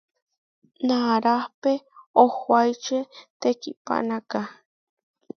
[0.87, 1.71] Narahpé
[2.23, 2.97] ohuáiče
[3.41, 4.39] tekihpanáka.